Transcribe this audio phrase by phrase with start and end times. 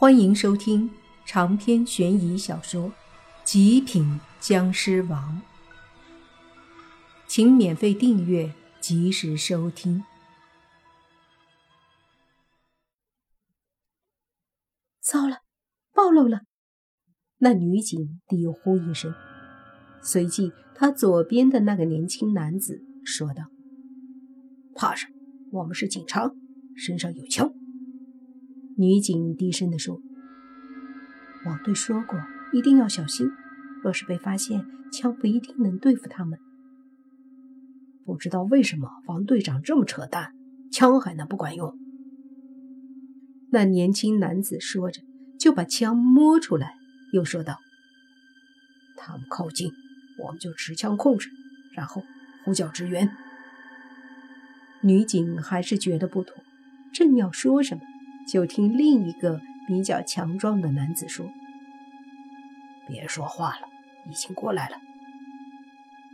[0.00, 0.88] 欢迎收听
[1.26, 2.88] 长篇悬疑小说
[3.42, 5.42] 《极品僵尸王》，
[7.26, 10.04] 请免费订阅，及时收听。
[15.00, 15.38] 糟了，
[15.92, 16.42] 暴露了！
[17.38, 19.12] 那女警低呼一声，
[20.00, 23.42] 随即她左边的那个年轻男子说道
[24.76, 25.58] ：“怕什么？
[25.58, 26.30] 我们是警察，
[26.76, 27.52] 身上有枪。”
[28.80, 30.00] 女警低声地说
[31.44, 32.16] ：“王队说过，
[32.52, 33.28] 一定要小心。
[33.82, 36.38] 若是被发现，枪不一定能对付他们。
[38.04, 40.32] 不知道为什么王队长这么扯淡，
[40.70, 41.76] 枪还能不管用？”
[43.50, 45.02] 那年轻男子说着，
[45.40, 46.76] 就把枪摸出来，
[47.12, 47.58] 又说道
[48.96, 49.72] ：“他们靠近，
[50.24, 51.28] 我们就持枪控制，
[51.74, 52.04] 然后
[52.44, 53.10] 呼叫支援。”
[54.84, 56.36] 女警还是觉得不妥，
[56.92, 57.82] 正要说什么。
[58.28, 61.30] 就听另一个比较强壮的男子说
[62.86, 63.68] ：“别说话了，
[64.06, 64.76] 已经过来了。”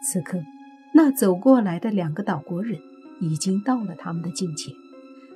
[0.00, 0.44] 此刻，
[0.92, 2.78] 那走过来的两个岛国人
[3.20, 4.72] 已经到了他们的近前。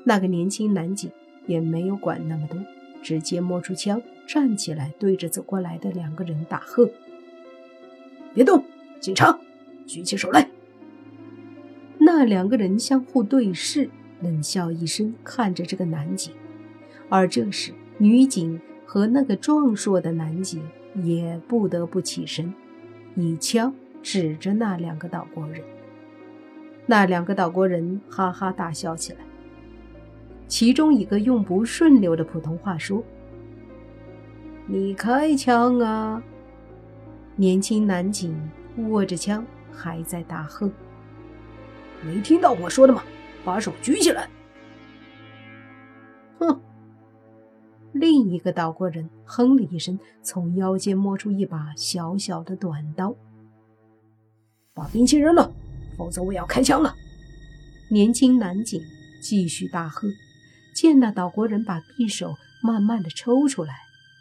[0.05, 1.11] 那个年轻男警
[1.49, 2.57] 也没有管那么多，
[3.03, 6.89] 直接摸出枪，站起来对着走过来的两个人大喝
[8.33, 8.65] ：“别动！
[9.01, 9.41] 警察，
[9.89, 10.49] 举起手来！”
[11.99, 13.91] 那两个人相互对视，
[14.23, 16.33] 冷笑一声，看着这个男警。
[17.11, 20.63] 而这时，女警和那个壮硕的男警
[20.95, 22.55] 也不得不起身，
[23.17, 25.61] 以枪指着那两个岛国人。
[26.87, 29.19] 那两个岛国人哈哈大笑起来。
[30.47, 33.03] 其中一个用不顺溜的普通话说
[34.67, 36.23] ：“你开枪啊！”
[37.37, 38.37] 年轻男警
[38.89, 40.71] 握着枪还在大喝
[42.05, 43.03] ：“没听到我说的吗？
[43.45, 44.29] 把手举起来！”
[48.01, 53.15] 另一个岛国人哼了一声，从腰间摸出一把小小的短刀，
[54.73, 55.53] 把兵器扔了，
[55.99, 56.95] 否则我要开枪了！
[57.91, 58.81] 年轻男警
[59.23, 60.09] 继续大喝。
[60.75, 62.33] 见那岛国人把匕首
[62.63, 63.75] 慢慢的抽出来，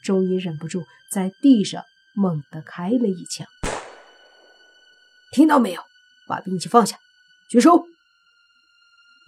[0.04, 1.82] 终于忍不住在地上
[2.18, 3.48] 猛地开了一枪。
[5.32, 5.82] 听到没有？
[6.28, 6.98] 把兵器放下，
[7.50, 7.86] 举手！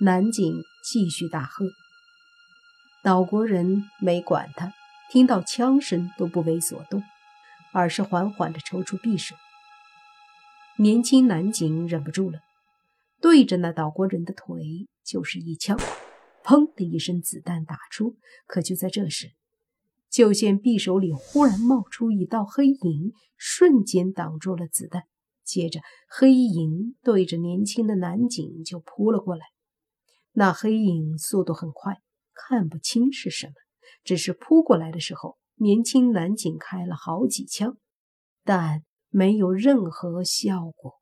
[0.01, 1.65] 男警继续大喝。
[3.03, 4.73] 岛国人没管他，
[5.09, 7.01] 听到枪声都不为所动，
[7.73, 9.35] 而是缓缓地抽出匕首。
[10.77, 12.41] 年轻男警忍不住了，
[13.19, 15.79] 对着那岛国人的腿就是一枪，
[16.43, 18.17] 砰的一声，子弹打出。
[18.45, 19.31] 可就在这时，
[20.11, 25.05] 就见匕首里忽然冒出一道黑影，瞬间挡住了子弹。
[25.43, 29.43] 接着，黑影对着年轻的男警就扑了过来。
[30.33, 31.97] 那黑影速度很快。
[32.47, 33.53] 看不清是什么，
[34.03, 37.77] 只是扑过来的时候，年轻男警开了好几枪，
[38.43, 40.95] 但没有任何效果。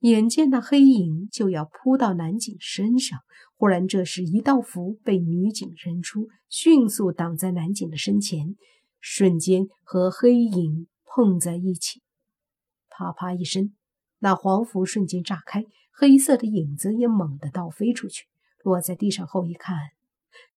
[0.00, 3.20] 眼见那黑影就要扑到男警身上，
[3.56, 8.56] 忽然这时一道符被女警扔出，迅速挡在男警的身前，
[9.00, 12.02] 瞬间和黑影碰在一起，
[12.90, 13.74] 啪啪一声，
[14.18, 18.26] 那黄符瞬间炸开，黑色的影子也猛地倒飞出去，
[18.64, 19.76] 落在地上后一看。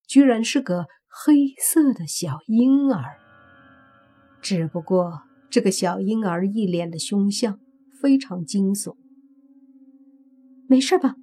[0.07, 3.17] 居然是个黑色的小婴儿，
[4.41, 7.59] 只不过这个小婴儿一脸的凶相，
[8.01, 8.95] 非常惊悚。
[10.67, 11.15] 没事吧？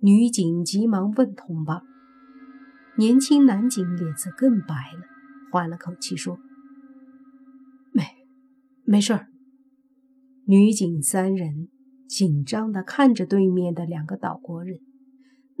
[0.00, 1.82] 女警急忙问同伴。
[2.98, 5.06] 年轻男警脸色更白了，
[5.50, 6.38] 缓了口气说
[7.90, 8.04] ：“没，
[8.84, 9.26] 没事。”
[10.44, 11.68] 女警三人
[12.06, 14.80] 紧张地看着对面的两个岛国人。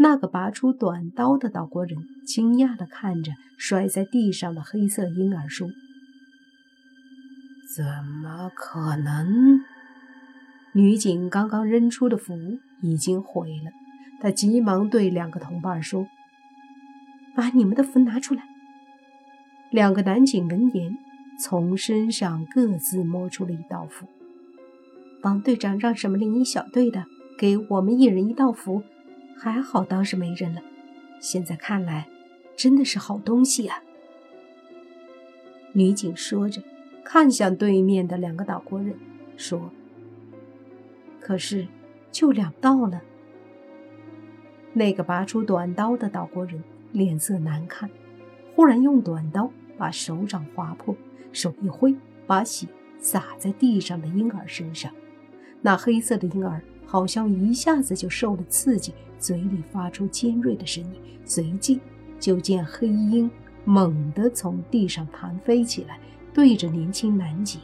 [0.02, 1.96] 那个拔出短刀的岛国人
[2.26, 5.70] 惊讶地看着摔在地上的黑色婴儿，书
[7.76, 7.84] ：“怎
[8.20, 9.60] 么可能？”
[10.74, 12.34] 女警刚刚扔出的符
[12.80, 13.70] 已经毁了，
[14.20, 16.08] 她急忙对两个同伴说
[17.36, 18.42] ：“把你们的符拿出来。”
[19.70, 20.96] 两个男警闻言，
[21.38, 24.08] 从身上各自摸出了一道符。
[25.22, 27.04] 王队长让什么另一小队的
[27.38, 28.82] 给我们一人一道符。
[29.42, 30.62] 还好当时没扔了，
[31.18, 32.06] 现在看来，
[32.54, 33.82] 真的是好东西啊！
[35.72, 36.62] 女警说着，
[37.02, 38.94] 看向对面的两个岛国人，
[39.36, 39.72] 说
[41.18, 41.66] ：“可是，
[42.12, 43.02] 就两道了。”
[44.74, 46.62] 那个拔出短刀的岛国人
[46.92, 47.90] 脸色难看，
[48.54, 50.94] 忽然用短刀把手掌划破，
[51.32, 51.92] 手一挥，
[52.28, 52.68] 把血
[53.00, 54.92] 洒在地上的婴儿身上。
[55.62, 56.62] 那黑色的婴儿。
[56.92, 61.80] 好像一下子就受了刺激，嘴里发出尖锐的声音，随即
[62.20, 63.30] 就见黑鹰
[63.64, 65.98] 猛地从地上弹飞起来，
[66.34, 67.62] 对着年轻男警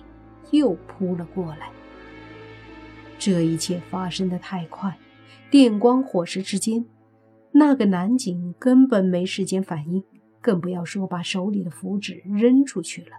[0.51, 1.69] 又扑了过来。
[3.19, 4.97] 这一切发生的太快，
[5.51, 6.87] 电光火石之间，
[7.53, 10.03] 那个男警根本没时间反应，
[10.41, 13.11] 更不要说把手里的符纸扔出去了。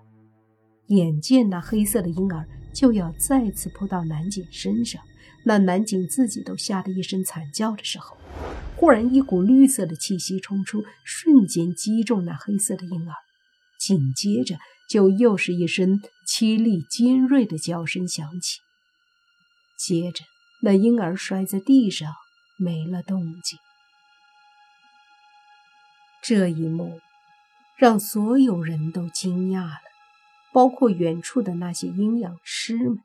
[0.88, 5.02] 眼见那黑色的婴儿就要再次扑到南景身上，
[5.44, 8.18] 那南景自己都吓得一声惨叫的时候，
[8.76, 13.16] 忽然一股绿色的气息冲出，瞬间击中那黑色的婴儿，
[13.80, 14.58] 紧接着
[14.90, 18.60] 就又是一声凄厉尖锐的叫声响起。
[19.78, 20.24] 接着，
[20.62, 22.14] 那婴儿摔在地上，
[22.58, 23.58] 没了动静。
[26.22, 27.00] 这一幕
[27.78, 29.89] 让所有人都惊讶了，
[30.54, 33.00] 包括远处的那些阴阳师们，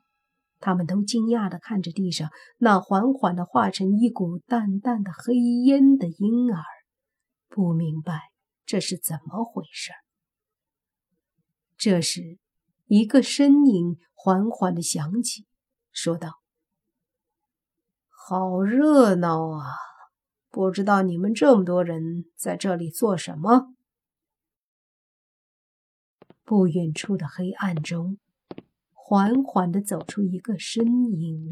[0.59, 6.63] 他们都惊讶地看着地上那缓缓地化成一股淡淡的黑烟的婴儿，
[7.47, 8.19] 不明白
[8.65, 9.91] 这是怎么回事。
[11.77, 12.39] 这时，
[12.85, 15.45] 一个声音缓缓地响起，
[15.91, 16.39] 说道。
[18.27, 19.65] 好热闹啊！
[20.49, 23.75] 不知道你们这么多人在这里做什么？
[26.45, 28.17] 不远处的黑暗中，
[28.93, 31.49] 缓缓地走出一个身影。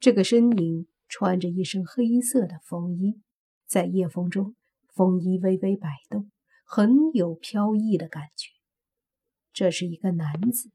[0.00, 3.20] 这个身影穿着一身黑色的风衣，
[3.66, 4.54] 在夜风中，
[4.94, 6.30] 风衣微微摆动，
[6.64, 8.52] 很有飘逸的感觉。
[9.52, 10.70] 这是一个男子，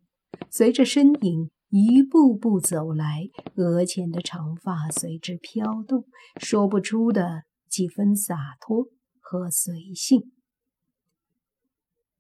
[0.52, 1.50] 随着身影。
[1.76, 6.06] 一步步走来，额前的长发随之飘动，
[6.40, 10.33] 说不出的几分洒脱和随性。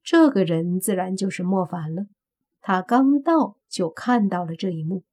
[0.03, 2.05] 这个人自然就是莫凡了。
[2.59, 5.03] 他刚到就看到了这一幕，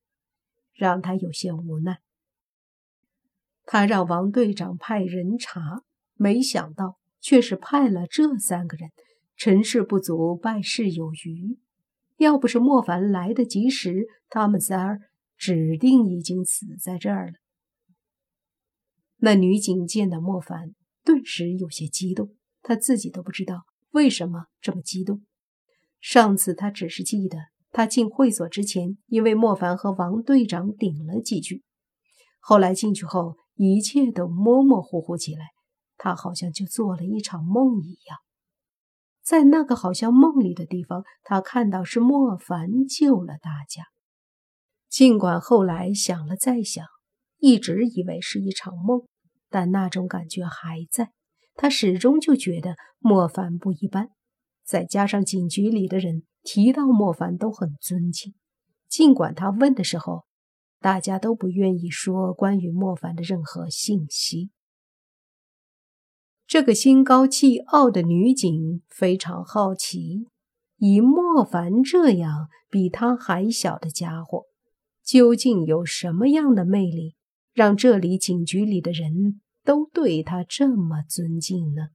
[0.73, 2.01] 让他有些无奈。
[3.65, 5.83] 他让王队长派人查，
[6.15, 8.91] 没想到却是派了这三个人，
[9.37, 11.59] 成事不足败事有余。
[12.17, 15.01] 要不是莫凡来得及时，他们仨儿
[15.37, 17.33] 指定已经死在这儿了。
[19.19, 25.23] 那女警见到莫凡，顿时有些激动，她自己都不知道为什么这么激动。
[26.01, 27.39] 上次他只是记得，
[27.71, 31.63] 他进会所之前，因为莫凡和王队长顶了几句，
[32.39, 35.51] 后来进去后，一切都模模糊糊起来，
[35.97, 38.19] 他好像就做了一场梦一样。
[39.23, 43.85] 在那个好像梦里的地方，他看到是莫凡救了大家。
[44.89, 46.87] 尽管后来想了再想，
[47.39, 49.03] 一直以为是一场梦，
[49.49, 51.13] 但那种感觉还在。
[51.61, 54.09] 他始终就觉得莫凡不一般。
[54.65, 58.33] 再加上警局里的人提到莫凡都很尊敬，
[58.89, 60.25] 尽管他问的时候，
[60.81, 64.49] 大家都不愿意说关于莫凡的任何信息。
[66.47, 70.29] 这个心高气傲的女警非常好奇，
[70.79, 74.47] 以莫凡这样比他还小的家伙，
[75.05, 77.17] 究竟有什么样的魅力，
[77.53, 81.89] 让这里警局里的人都对他这么尊敬呢？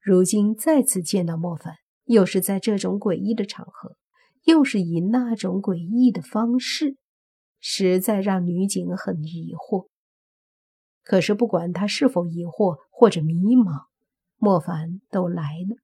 [0.00, 3.96] 如今再次见到莫凡，又是在这种诡异的场合，
[4.44, 6.96] 又是以那种诡异的方式，
[7.60, 9.86] 实在让女警很疑惑。
[11.04, 13.86] 可是，不管他是否疑惑或者迷茫，
[14.38, 15.76] 莫凡都来了。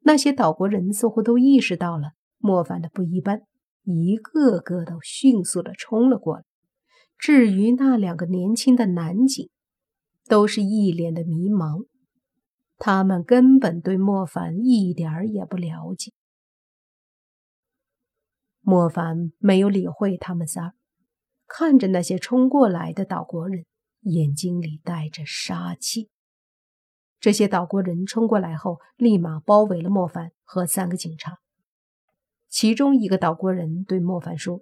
[0.00, 3.42] 那些岛国人似乎都意识到了莫凡的不一般，
[3.84, 6.44] 一个个都迅速的冲了过来。
[7.24, 9.48] 至于那两个年轻的男警，
[10.26, 11.86] 都是一脸的迷茫，
[12.76, 16.12] 他们根本对莫凡一点儿也不了解。
[18.60, 20.74] 莫凡没有理会他们仨，
[21.46, 23.64] 看着那些冲过来的岛国人。
[24.02, 26.10] 眼睛里带着杀气。
[27.18, 31.38] 这些岛国人冲过来后，立马包围了莫凡和三个警察。
[32.50, 34.60] 其中一个岛国人对莫凡说：“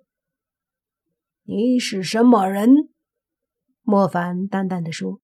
[1.54, 2.70] 你是什么人？”
[3.84, 5.20] 莫凡淡淡的说：“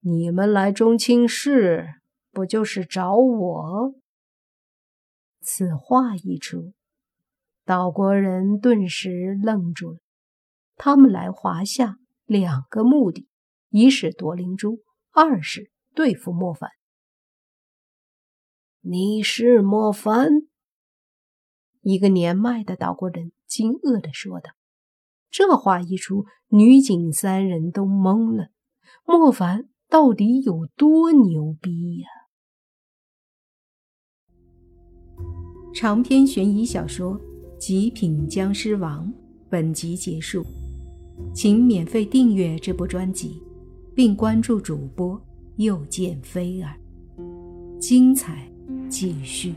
[0.00, 1.86] 你们来中青市，
[2.30, 3.94] 不就是找我？”
[5.42, 6.72] 此话一出，
[7.64, 9.98] 岛国人顿时愣住了。
[10.76, 11.98] 他们来华夏。
[12.24, 13.28] 两个目的：
[13.68, 16.72] 一是夺灵珠，二是对付莫凡。
[18.80, 20.28] 你是莫凡？
[21.82, 24.55] 一个年迈的岛国人惊愕的说道。
[25.30, 28.48] 这话一出，女警三人都懵了。
[29.04, 32.06] 莫凡到底有多牛逼呀？
[35.74, 37.20] 长篇悬疑小说
[37.58, 39.06] 《极品僵尸王》
[39.50, 40.44] 本集结束。
[41.34, 43.42] 请免费订阅这部专辑，
[43.94, 45.18] 并关注主播
[45.56, 46.78] 又见菲儿。
[47.80, 48.50] 精彩
[48.88, 49.54] 继续。